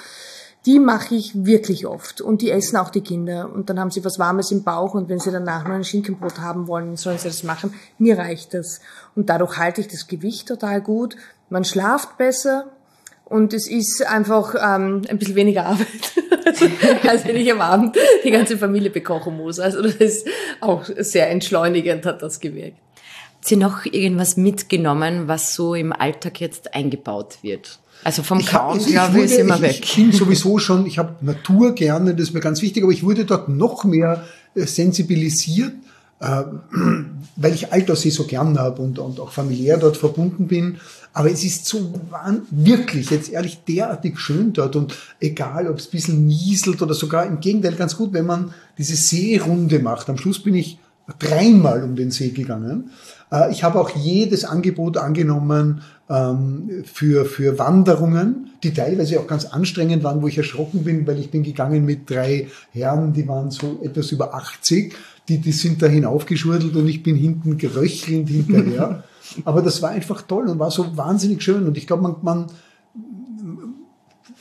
[0.66, 2.22] die mache ich wirklich oft.
[2.22, 3.52] Und die essen auch die Kinder.
[3.54, 4.94] Und dann haben sie was Warmes im Bauch.
[4.96, 7.74] Und wenn sie danach noch ein Schinkenbrot haben wollen, sollen sie das machen.
[8.00, 8.80] Mir reicht das.
[9.16, 11.16] Und dadurch halte ich das Gewicht total gut.
[11.50, 12.72] Man schlaft besser.
[13.26, 15.88] Und es ist einfach ähm, ein bisschen weniger Arbeit,
[17.08, 19.60] als wenn ich am Abend die ganze Familie bekochen muss.
[19.60, 20.28] Also das ist
[20.62, 22.78] auch sehr entschleunigend, hat das gewirkt.
[23.38, 27.80] Hat sie noch irgendwas mitgenommen, was so im Alltag jetzt eingebaut wird?
[28.04, 29.80] Also vom ich Kauen, glaube ich, ist immer weg.
[29.84, 33.04] Ich bin sowieso schon, ich habe Natur gerne, das ist mir ganz wichtig, aber ich
[33.04, 35.74] wurde dort noch mehr äh, sensibilisiert,
[36.20, 36.44] äh,
[37.36, 40.78] weil ich Alterssee so gern habe und, und auch familiär dort verbunden bin.
[41.14, 41.94] Aber es ist so
[42.52, 47.26] wirklich, jetzt ehrlich, derartig schön dort und egal, ob es ein bisschen nieselt oder sogar
[47.26, 50.10] im Gegenteil ganz gut, wenn man diese Seerunde macht.
[50.10, 50.78] Am Schluss bin ich
[51.20, 52.92] dreimal um den See gegangen.
[53.32, 59.46] Äh, ich habe auch jedes Angebot angenommen ähm, für, für Wanderungen, die teilweise auch ganz
[59.46, 63.52] anstrengend waren, wo ich erschrocken bin, weil ich bin gegangen mit drei Herren, die waren
[63.52, 64.94] so etwas über 80,
[65.28, 69.04] die, die sind da hinaufgeschurdelt und ich bin hinten geröchelnd hinterher.
[69.44, 71.66] Aber das war einfach toll und war so wahnsinnig schön.
[71.66, 72.48] Und ich glaube, man, man,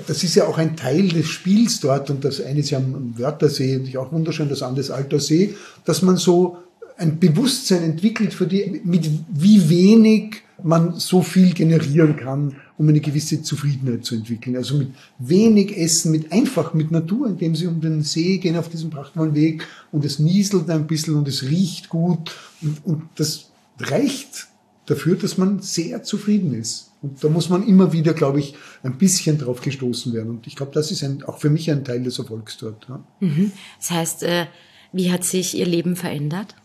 [0.07, 3.17] das ist ja auch ein Teil des Spiels dort und das eine ist ja am
[3.17, 5.55] Wörthersee und ich auch wunderschön, das andere ist Altersee,
[5.85, 6.59] dass man so
[6.97, 13.01] ein Bewusstsein entwickelt für die, mit wie wenig man so viel generieren kann, um eine
[13.01, 14.57] gewisse Zufriedenheit zu entwickeln.
[14.57, 18.69] Also mit wenig Essen, mit einfach mit Natur, indem sie um den See gehen auf
[18.69, 23.51] diesem prachtvollen Weg und es nieselt ein bisschen und es riecht gut und, und das
[23.81, 24.49] reicht
[24.87, 26.91] dafür, dass man sehr zufrieden ist.
[27.05, 30.31] Und da muss man immer wieder, glaube ich, ein bisschen drauf gestoßen werden.
[30.31, 32.87] Und ich glaube, das ist ein, auch für mich ein Teil des Erfolgs dort.
[32.89, 33.05] Ja.
[33.21, 33.53] Mhm.
[33.79, 34.47] Das heißt, äh,
[34.93, 36.57] wie hat sich Ihr Leben verändert?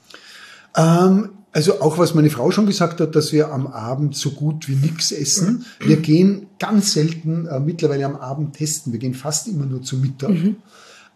[0.78, 4.70] Ähm, also auch was meine Frau schon gesagt hat, dass wir am Abend so gut
[4.70, 5.66] wie nichts essen.
[5.82, 8.94] Wir gehen ganz selten äh, mittlerweile am Abend testen.
[8.94, 10.30] Wir gehen fast immer nur zu Mittag.
[10.30, 10.56] Mhm.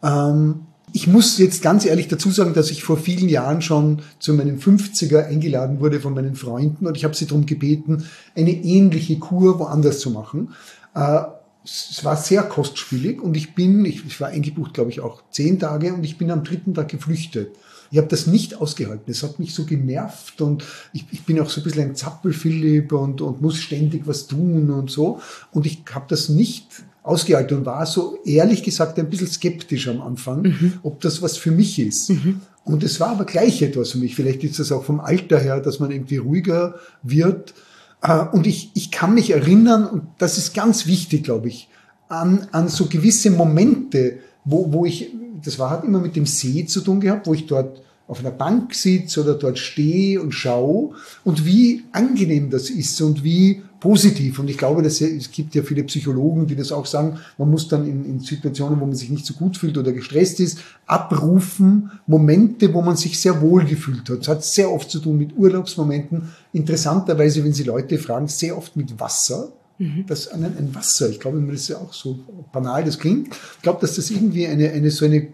[0.04, 4.34] Ähm, ich muss jetzt ganz ehrlich dazu sagen, dass ich vor vielen Jahren schon zu
[4.36, 9.18] meinem 50er eingeladen wurde von meinen Freunden und ich habe sie darum gebeten, eine ähnliche
[9.18, 10.54] Kur woanders zu machen.
[10.94, 11.22] Äh,
[11.66, 15.94] es war sehr kostspielig und ich bin, ich, war eingebucht, glaube ich, auch zehn Tage
[15.94, 17.56] und ich bin am dritten Tag geflüchtet.
[17.90, 19.12] Ich habe das nicht ausgehalten.
[19.12, 22.92] Es hat mich so genervt und ich, ich bin auch so ein bisschen ein Zappel-Philipp
[22.92, 25.22] und, und muss ständig was tun und so.
[25.52, 30.02] Und ich habe das nicht ausgehalten und war so ehrlich gesagt ein bisschen skeptisch am
[30.02, 30.74] Anfang, mhm.
[30.84, 32.10] ob das was für mich ist.
[32.10, 32.42] Mhm.
[32.64, 34.16] Und es war aber gleich etwas für mich.
[34.16, 37.54] Vielleicht ist das auch vom Alter her, dass man irgendwie ruhiger wird.
[38.02, 41.68] Äh, und ich, ich kann mich erinnern, und das ist ganz wichtig, glaube ich,
[42.08, 45.12] an, an so gewisse Momente, wo, wo ich,
[45.44, 48.32] das war hat immer mit dem See zu tun gehabt, wo ich dort auf einer
[48.32, 50.92] Bank sitze oder dort stehe und schaue
[51.24, 54.40] und wie angenehm das ist und wie positiv.
[54.40, 57.68] Und ich glaube, dass es gibt ja viele Psychologen, die das auch sagen, man muss
[57.68, 61.92] dann in, in Situationen, wo man sich nicht so gut fühlt oder gestresst ist, abrufen
[62.08, 64.22] Momente, wo man sich sehr wohl gefühlt hat.
[64.22, 66.30] Das hat sehr oft zu tun mit Urlaubsmomenten.
[66.54, 69.52] Interessanterweise, wenn Sie Leute fragen, sehr oft mit Wasser.
[69.80, 70.06] Mhm.
[70.08, 72.20] Das ein, ein Wasser, ich glaube, das ist ja auch so
[72.54, 73.36] banal, das klingt.
[73.58, 75.28] Ich glaube, dass das irgendwie eine, eine so eine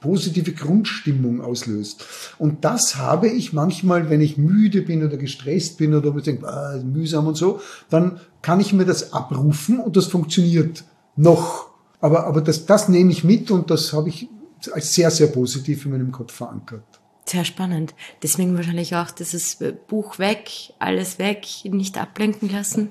[0.00, 2.04] positive Grundstimmung auslöst.
[2.38, 6.46] Und das habe ich manchmal, wenn ich müde bin oder gestresst bin oder ich denke,
[6.48, 10.84] ah, mühsam und so, dann kann ich mir das abrufen und das funktioniert
[11.16, 11.68] noch.
[12.00, 14.28] Aber, aber das, das nehme ich mit und das habe ich
[14.72, 16.84] als sehr, sehr positiv in meinem Kopf verankert.
[17.24, 17.94] Sehr spannend.
[18.22, 19.58] Deswegen wahrscheinlich auch dieses
[19.88, 22.88] Buch weg, alles weg, nicht ablenken lassen.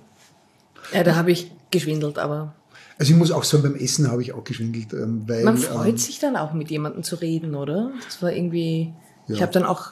[0.93, 2.53] Ja, da habe ich geschwindelt, aber
[2.99, 4.93] also ich muss auch sagen, beim Essen habe ich auch geschwindelt.
[4.93, 7.91] Ähm, weil, Man freut ähm, sich dann auch mit jemandem zu reden, oder?
[8.05, 8.93] Das war irgendwie,
[9.27, 9.35] ja.
[9.35, 9.91] ich habe dann auch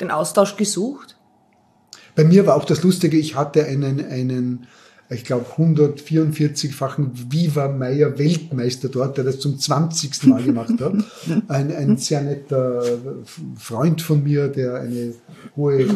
[0.00, 1.16] den Austausch gesucht.
[2.14, 4.66] Bei mir war auch das Lustige, ich hatte einen, einen
[5.10, 10.24] ich glaube, 144-fachen Viva Meier Weltmeister dort, der das zum 20.
[10.24, 10.94] Mal gemacht hat.
[11.48, 12.82] Ein, ein sehr netter
[13.56, 15.14] Freund von mir, der eine
[15.56, 15.88] hohe äh,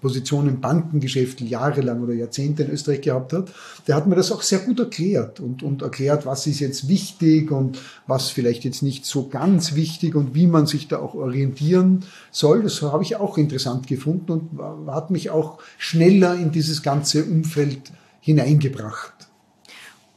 [0.00, 3.48] Position im Bankengeschäft jahrelang oder Jahrzehnte in Österreich gehabt hat,
[3.86, 7.50] der hat mir das auch sehr gut erklärt und, und erklärt, was ist jetzt wichtig
[7.50, 12.04] und was vielleicht jetzt nicht so ganz wichtig und wie man sich da auch orientieren
[12.30, 12.62] soll.
[12.62, 17.92] Das habe ich auch interessant gefunden und hat mich auch schneller in dieses ganze Umfeld
[18.24, 19.12] hineingebracht.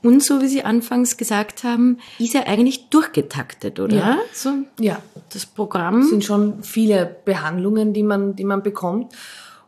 [0.01, 3.97] Und so wie Sie anfangs gesagt haben, ist er eigentlich durchgetaktet, oder?
[3.97, 5.01] Ja, so, ja.
[5.33, 6.01] das Programm.
[6.01, 9.13] Es sind schon viele Behandlungen, die man, die man bekommt.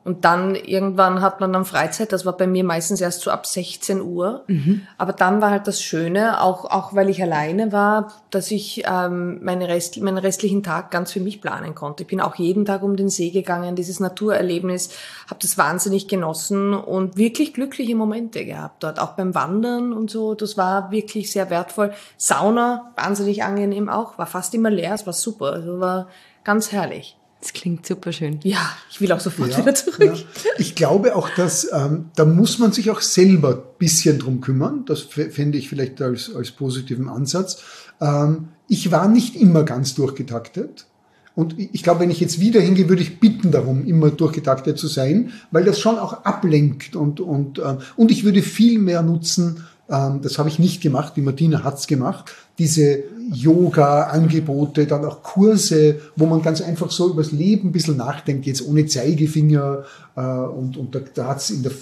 [0.06, 3.46] Und dann irgendwann hat man dann Freizeit, das war bei mir meistens erst so ab
[3.46, 4.46] 16 Uhr.
[4.48, 4.88] Mhm.
[4.98, 9.44] Aber dann war halt das Schöne, auch, auch weil ich alleine war, dass ich ähm,
[9.44, 12.04] meine Rest, meinen restlichen Tag ganz für mich planen konnte.
[12.04, 14.90] Ich bin auch jeden Tag um den See gegangen, dieses Naturerlebnis,
[15.30, 20.34] habe das wahnsinnig genossen und wirklich glückliche Momente gehabt dort, auch beim Wandern und so.
[20.34, 21.92] Das war wirklich sehr wertvoll.
[22.16, 26.08] Sauna, wahnsinnig angenehm auch, war fast immer leer, es war super, also war
[26.46, 27.19] ganz herrlich.
[27.42, 28.40] Das klingt super schön.
[28.44, 30.14] Ja, ich will auch sofort ja, wieder zurück.
[30.18, 30.52] Ja.
[30.58, 34.84] Ich glaube auch, dass ähm, da muss man sich auch selber ein bisschen drum kümmern.
[34.86, 37.64] Das fände ich vielleicht als, als positiven Ansatz.
[38.02, 40.86] Ähm, ich war nicht immer ganz durchgetaktet.
[41.34, 44.88] Und ich glaube, wenn ich jetzt wieder hingehe, würde ich bitten darum, immer durchgetaktet zu
[44.88, 49.64] sein, weil das schon auch ablenkt und, und, äh, und ich würde viel mehr nutzen,
[49.90, 56.00] ähm, das habe ich nicht gemacht, die Martina hat's gemacht, diese Yoga-Angebote, dann auch Kurse,
[56.16, 59.84] wo man ganz einfach so übers Leben ein bisschen nachdenkt, jetzt ohne Zeigefinger
[60.16, 61.76] äh, und, und da, da hat's in der äh,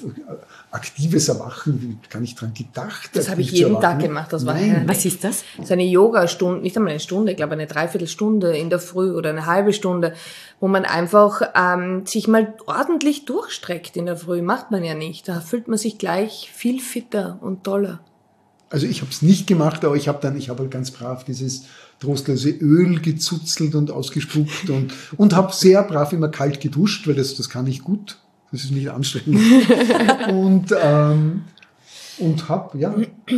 [0.71, 3.11] aktives Erwachen, gar nicht dran gedacht.
[3.13, 4.33] Das habe ich jeden Tag gemacht.
[4.33, 4.83] Das war Nein.
[4.87, 5.43] Was ist das?
[5.55, 9.11] Das ist eine Yoga-Stunde, nicht einmal eine Stunde, ich glaube eine Dreiviertelstunde in der Früh
[9.11, 10.13] oder eine halbe Stunde,
[10.59, 14.41] wo man einfach ähm, sich mal ordentlich durchstreckt in der Früh.
[14.41, 15.27] Macht man ja nicht.
[15.27, 17.99] Da fühlt man sich gleich viel fitter und toller
[18.69, 21.23] also ich habe es nicht gemacht, aber ich habe dann, ich habe halt ganz brav
[21.23, 21.63] dieses
[21.99, 27.35] trostlose Öl gezuzelt und ausgespuckt und, und habe sehr brav immer kalt geduscht, weil das,
[27.35, 28.17] das kann ich gut.
[28.51, 29.41] Das ist nicht anstrengend.
[30.29, 31.43] und ähm,
[32.19, 32.95] und habe, ja.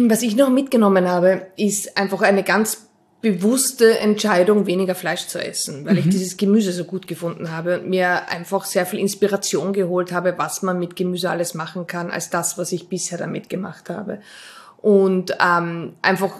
[0.07, 2.85] Was ich noch mitgenommen habe, ist einfach eine ganz
[3.21, 5.99] bewusste Entscheidung, weniger Fleisch zu essen, weil mhm.
[5.99, 10.35] ich dieses Gemüse so gut gefunden habe und mir einfach sehr viel Inspiration geholt habe,
[10.37, 14.19] was man mit Gemüse alles machen kann, als das, was ich bisher damit gemacht habe
[14.81, 16.31] und ähm, einfach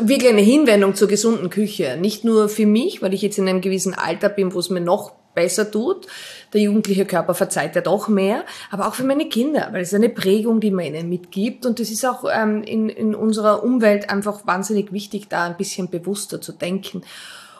[0.00, 1.96] wirklich eine Hinwendung zur gesunden Küche.
[2.00, 4.80] Nicht nur für mich, weil ich jetzt in einem gewissen Alter bin, wo es mir
[4.80, 6.06] noch besser tut.
[6.52, 10.08] Der jugendliche Körper verzeiht ja doch mehr, aber auch für meine Kinder, weil es eine
[10.08, 11.66] Prägung, die man ihnen mitgibt.
[11.66, 15.90] Und das ist auch ähm, in, in unserer Umwelt einfach wahnsinnig wichtig, da ein bisschen
[15.90, 17.02] bewusster zu denken.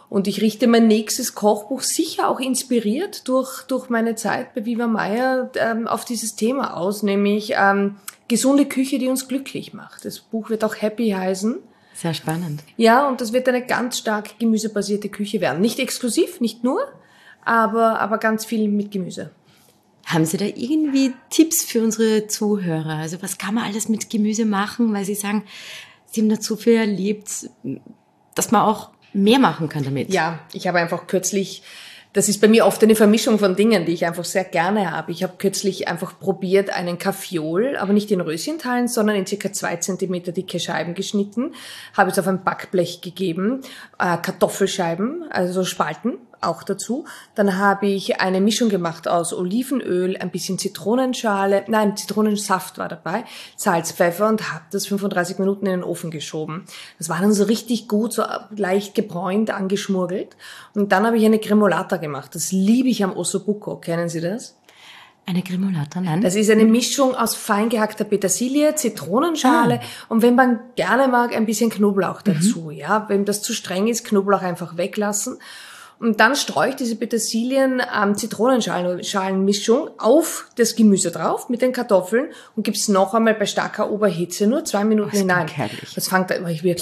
[0.08, 4.86] Und ich richte mein nächstes Kochbuch sicher auch inspiriert durch, durch meine Zeit bei Viva
[4.86, 7.96] Meier ähm, auf dieses Thema aus, nämlich ähm,
[8.28, 10.04] gesunde Küche, die uns glücklich macht.
[10.04, 11.56] Das Buch wird auch Happy heißen.
[11.94, 12.62] Sehr spannend.
[12.76, 15.60] Ja, und das wird eine ganz stark gemüsebasierte Küche werden.
[15.60, 16.80] Nicht exklusiv, nicht nur,
[17.44, 19.30] aber, aber ganz viel mit Gemüse.
[20.06, 22.96] Haben Sie da irgendwie Tipps für unsere Zuhörer?
[22.96, 25.44] Also was kann man alles mit Gemüse machen, weil Sie sagen,
[26.06, 27.50] Sie haben dazu viel erlebt,
[28.34, 30.12] dass man auch mehr machen kann damit?
[30.12, 31.62] Ja, ich habe einfach kürzlich
[32.12, 35.12] das ist bei mir oft eine Vermischung von Dingen, die ich einfach sehr gerne habe.
[35.12, 39.76] Ich habe kürzlich einfach probiert, einen Kaffeeol, aber nicht in Röschenteilen, sondern in circa zwei
[39.76, 41.52] Zentimeter dicke Scheiben geschnitten,
[41.94, 43.60] habe es auf ein Backblech gegeben,
[43.98, 47.04] äh, Kartoffelscheiben, also Spalten, auch dazu.
[47.34, 53.24] Dann habe ich eine Mischung gemacht aus Olivenöl, ein bisschen Zitronenschale, nein, Zitronensaft war dabei,
[53.56, 56.64] Salz, Pfeffer und habe das 35 Minuten in den Ofen geschoben.
[56.98, 58.22] Das war dann so richtig gut, so
[58.56, 60.36] leicht gebräunt, angeschmurgelt.
[60.74, 62.34] Und dann habe ich eine Gremolata gemacht.
[62.34, 63.76] Das liebe ich am Ossobuco.
[63.76, 64.58] Kennen Sie das?
[65.28, 66.22] Eine Gremolata, nein.
[66.22, 69.84] Das ist eine Mischung aus fein gehackter Petersilie, Zitronenschale ah.
[70.08, 72.60] und wenn man gerne mag, ein bisschen Knoblauch dazu.
[72.60, 72.70] Mhm.
[72.70, 75.36] Ja, wenn das zu streng ist, Knoblauch einfach weglassen.
[76.00, 82.76] Und dann streue ich diese Petersilien-Zitronenschalen-Mischung auf das Gemüse drauf mit den Kartoffeln und gebe
[82.76, 85.48] es noch einmal bei starker Oberhitze nur zwei Minuten oh, hinein.
[85.48, 85.94] Herrlich.
[85.96, 86.76] Das fängt dann, ich will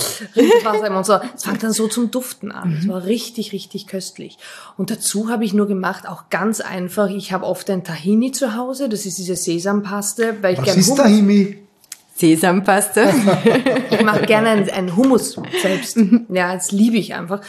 [0.64, 2.74] Wasser im so, das fängt dann so zum Duften an.
[2.74, 2.90] Das mhm.
[2.90, 4.36] war richtig, richtig köstlich.
[4.76, 8.54] Und dazu habe ich nur gemacht, auch ganz einfach, ich habe oft ein Tahini zu
[8.54, 11.56] Hause, das ist diese Sesampaste, weil ich gerne ist Hummus, Tahini?
[12.16, 13.08] Sesampaste.
[13.90, 15.96] ich mache gerne einen Hummus selbst.
[15.96, 16.26] Mhm.
[16.30, 17.40] Ja, das liebe ich einfach.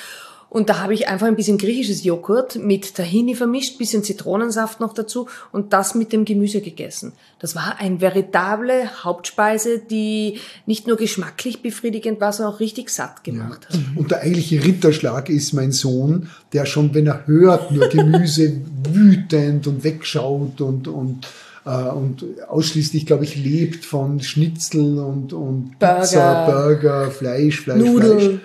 [0.49, 4.93] Und da habe ich einfach ein bisschen griechisches Joghurt mit Tahini vermischt, bisschen Zitronensaft noch
[4.93, 7.11] dazu und das mit dem Gemüse gegessen.
[7.39, 13.25] Das war eine veritable Hauptspeise, die nicht nur geschmacklich befriedigend war, sondern auch richtig satt
[13.25, 13.77] gemacht ja.
[13.77, 13.85] hat.
[13.97, 19.67] Und der eigentliche Ritterschlag ist mein Sohn, der schon, wenn er hört, nur Gemüse wütend
[19.67, 21.27] und wegschaut und, und
[21.65, 27.77] äh, und ausschließlich, glaube ich, lebt von Schnitzel und, und Burger, Pizza, Burger, Fleisch, Fleisch,
[27.83, 28.19] Nudeln.
[28.19, 28.39] Fleisch.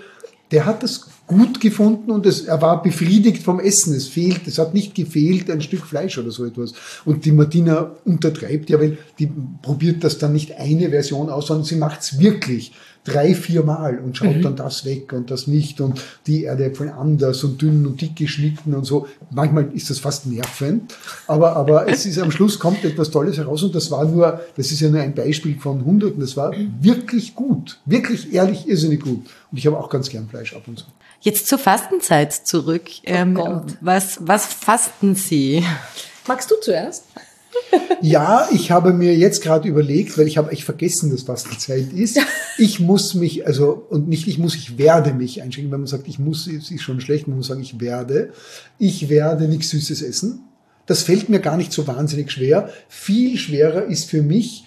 [0.50, 3.94] Der hat das gut gefunden und es, er war befriedigt vom Essen.
[3.94, 6.74] Es fehlt, es hat nicht gefehlt ein Stück Fleisch oder so etwas.
[7.04, 9.30] Und die Martina untertreibt ja, weil die
[9.62, 12.72] probiert das dann nicht eine Version aus, sondern sie macht's wirklich
[13.04, 14.42] drei, vier Mal und schaut mhm.
[14.42, 18.74] dann das weg und das nicht und die Erdäpfel anders und dünn und dick geschnitten
[18.74, 19.08] und so.
[19.30, 20.94] Manchmal ist das fast nervend,
[21.26, 24.70] aber, aber es ist am Schluss kommt etwas Tolles heraus und das war nur, das
[24.70, 29.26] ist ja nur ein Beispiel von Hunderten, das war wirklich gut, wirklich ehrlich irrsinnig gut.
[29.50, 30.84] Und ich habe auch ganz gern Fleisch ab und zu.
[31.20, 32.84] Jetzt zur Fastenzeit zurück.
[32.86, 35.64] Oh ähm, was, was fasten Sie?
[36.26, 37.04] Magst du zuerst?
[38.00, 42.18] Ja, ich habe mir jetzt gerade überlegt, weil ich habe echt vergessen, dass Fastenzeit ist.
[42.58, 45.70] Ich muss mich, also, und nicht ich muss, ich werde mich einschränken.
[45.72, 48.32] Wenn man sagt, ich muss, ist schon schlecht, man muss sagen, ich werde.
[48.78, 50.40] Ich werde nichts Süßes essen.
[50.86, 52.70] Das fällt mir gar nicht so wahnsinnig schwer.
[52.88, 54.64] Viel schwerer ist für mich,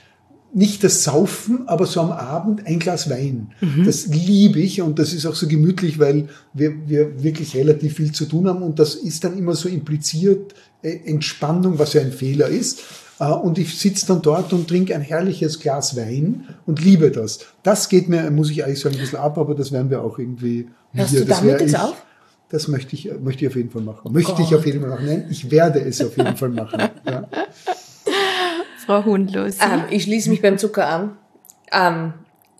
[0.53, 3.51] nicht das Saufen, aber so am Abend ein Glas Wein.
[3.59, 3.85] Mhm.
[3.85, 8.11] Das liebe ich und das ist auch so gemütlich, weil wir, wir wirklich relativ viel
[8.11, 12.11] zu tun haben und das ist dann immer so impliziert äh, Entspannung, was ja ein
[12.11, 12.83] Fehler ist.
[13.19, 17.39] Äh, und ich sitze dann dort und trinke ein herrliches Glas Wein und liebe das.
[17.63, 20.19] Das geht mir, muss ich eigentlich sagen, ein bisschen ab, aber das werden wir auch
[20.19, 20.69] irgendwie.
[20.93, 21.25] Hörst wieder.
[21.25, 21.95] du damit jetzt auf?
[22.49, 24.13] Das möchte ich, möchte ich auf jeden Fall machen.
[24.13, 24.41] Möchte Gott.
[24.41, 25.05] ich auf jeden Fall machen.
[25.05, 26.79] Nein, ich werde es auf jeden Fall machen.
[27.05, 27.27] Ja.
[28.85, 29.57] Frau Hundlos?
[29.61, 31.17] Ähm, ich schließe mich beim Zucker an.
[31.71, 32.13] Ähm,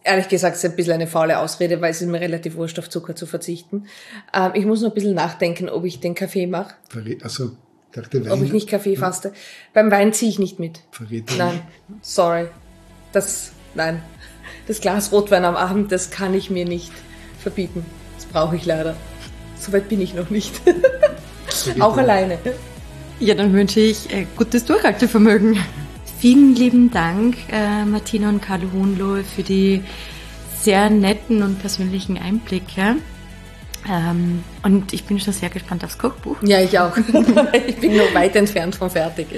[0.03, 2.79] ehrlich gesagt, es ist ein bisschen eine faule Ausrede, weil es ist mir relativ wurscht,
[2.79, 3.85] auf Zucker zu verzichten.
[4.33, 6.75] Ähm, ich muss noch ein bisschen nachdenken, ob ich den Kaffee mache.
[7.21, 7.51] Also,
[7.91, 8.31] dachte Wein.
[8.31, 9.33] Ob ich nicht Kaffee faste.
[9.73, 10.81] Beim Wein ziehe ich nicht mit.
[10.91, 11.61] Verräter nein,
[12.01, 12.47] sorry.
[13.11, 14.01] Das, nein.
[14.67, 16.91] Das Glas Rotwein am Abend, das kann ich mir nicht
[17.39, 17.85] verbieten.
[18.15, 18.95] Das brauche ich leider.
[19.59, 20.61] Soweit bin ich noch nicht.
[21.79, 22.37] Auch alleine.
[23.19, 25.57] Ja, dann wünsche ich äh, gutes Durchhaltevermögen.
[26.19, 29.83] Vielen lieben Dank, äh, Martina und Carlo Hohenlohe, für die
[30.57, 32.95] sehr netten und persönlichen Einblicke.
[33.87, 36.37] Ähm, und ich bin schon sehr gespannt aufs Kochbuch.
[36.41, 36.97] Ja, ich auch.
[37.67, 39.27] ich bin noch weit entfernt von fertig.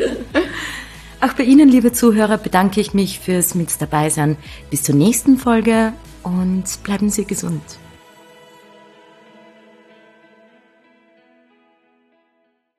[1.19, 4.37] Auch bei Ihnen, liebe Zuhörer, bedanke ich mich fürs Mit dabei sein.
[4.69, 7.63] Bis zur nächsten Folge und bleiben Sie gesund.